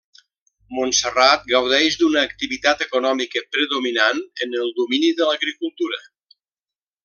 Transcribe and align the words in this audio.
Montserrat 0.77 1.43
gaudeix 1.51 1.97
d'una 2.03 2.23
activitat 2.29 2.81
econòmica 2.87 3.45
predominant 3.59 4.25
en 4.47 4.59
el 4.63 4.75
domini 4.81 5.15
de 5.21 5.29
l'agricultura. 5.33 6.05